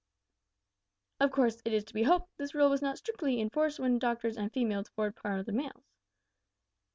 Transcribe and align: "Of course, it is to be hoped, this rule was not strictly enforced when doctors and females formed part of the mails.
"Of 1.19 1.29
course, 1.31 1.61
it 1.63 1.73
is 1.73 1.83
to 1.83 1.93
be 1.93 2.01
hoped, 2.01 2.35
this 2.39 2.55
rule 2.55 2.71
was 2.71 2.81
not 2.81 2.97
strictly 2.97 3.39
enforced 3.39 3.79
when 3.79 3.99
doctors 3.99 4.35
and 4.35 4.51
females 4.51 4.89
formed 4.95 5.15
part 5.15 5.39
of 5.39 5.45
the 5.45 5.51
mails. 5.51 5.85